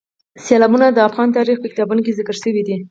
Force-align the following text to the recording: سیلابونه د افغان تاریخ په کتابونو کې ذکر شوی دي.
سیلابونه 0.45 0.87
د 0.91 0.99
افغان 1.09 1.27
تاریخ 1.37 1.57
په 1.61 1.67
کتابونو 1.71 2.01
کې 2.05 2.15
ذکر 2.19 2.35
شوی 2.43 2.61
دي. 2.67 2.77